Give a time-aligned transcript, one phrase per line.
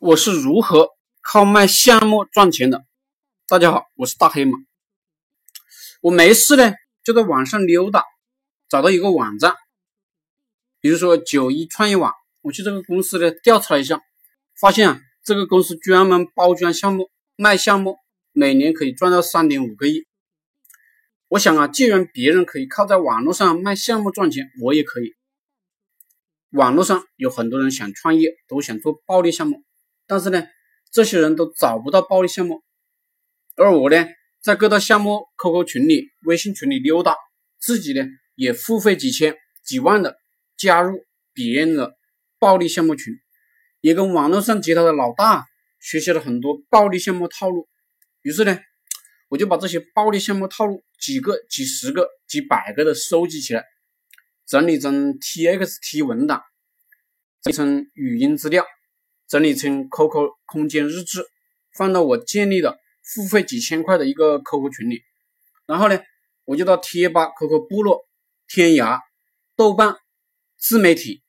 [0.00, 0.90] 我是如何
[1.22, 2.84] 靠卖项目赚钱的？
[3.48, 4.56] 大家好，我是大黑马。
[6.00, 6.72] 我没事呢，
[7.02, 8.04] 就在网上溜达，
[8.68, 9.56] 找到一个网站，
[10.80, 14.00] 比如说九一创业网，我去这个公司呢调查了一下，
[14.60, 17.96] 发现啊，这个公司专门包装项目、卖项目，
[18.30, 20.06] 每年可以赚到三点五个亿。
[21.26, 25.16] 我想啊，既然别人可以靠在网络上卖项目赚钱，我也可以。
[26.50, 29.64] 网络上有很多人想创业，都想做暴利项目。
[30.08, 30.42] 但是呢，
[30.90, 32.62] 这些人都找不到暴利项目，
[33.56, 34.06] 而我呢，
[34.40, 37.14] 在各大项目 QQ 群里、微信群里溜达，
[37.60, 40.16] 自己呢也付费几千、几万的
[40.56, 41.94] 加入别人的
[42.38, 43.12] 暴利项目群，
[43.82, 45.44] 也跟网络上其他的老大
[45.78, 47.68] 学习了很多暴利项目套路。
[48.22, 48.58] 于是呢，
[49.28, 53.62] 我就把这些暴利项目套路几个、几十个、几百个的收集起来，
[54.46, 56.42] 整理成 TXT 文档，
[57.42, 58.64] 整理成语音资料。
[59.28, 61.22] 整理成 QQ 空间日志，
[61.76, 65.02] 放到我建立的付费几千块的一个 QQ 群里。
[65.66, 66.00] 然后呢，
[66.44, 68.08] 我就到贴吧、QQ 部落、
[68.46, 69.00] 天涯、
[69.54, 69.96] 豆瓣、
[70.56, 71.22] 自媒体、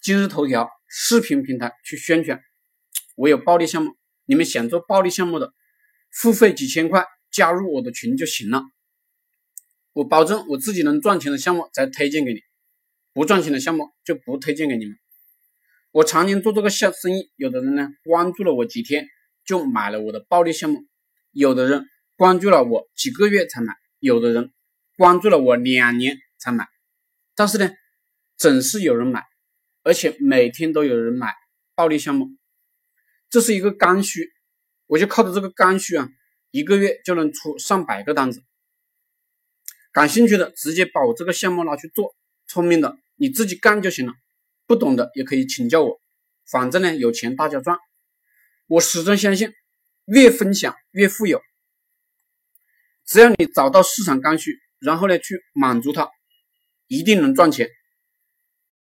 [0.00, 2.40] 今日头条、视频平台去宣传。
[3.16, 5.52] 我有暴利项目，你们想做暴利项目的，
[6.12, 8.62] 付费几千块加入我的群就行了。
[9.92, 12.40] 我保证我自己能赚钱的项目才推荐给你，
[13.12, 14.96] 不赚钱的项目就不推荐给你们。
[15.94, 19.06] 我常年做这个小生意，有的人呢关注了我几天
[19.44, 20.84] 就买了我的暴利项目，
[21.30, 24.52] 有的人关注了我几个月才买，有的人
[24.96, 26.66] 关注了我两年才买，
[27.36, 27.70] 但是呢，
[28.36, 29.22] 总是有人买，
[29.84, 31.32] 而且每天都有人买
[31.76, 32.26] 暴利项目，
[33.30, 34.32] 这是一个刚需，
[34.86, 36.08] 我就靠着这个刚需啊，
[36.50, 38.42] 一个月就能出上百个单子。
[39.92, 42.16] 感兴趣的直接把我这个项目拿去做，
[42.48, 44.14] 聪明的你自己干就行了。
[44.66, 46.00] 不懂的也可以请教我，
[46.50, 47.76] 反正呢有钱大家赚。
[48.66, 49.52] 我始终相信，
[50.06, 51.42] 越分享越富有。
[53.06, 56.08] 只要你找到市场刚需，然后呢去满足它，
[56.86, 57.68] 一定能赚钱。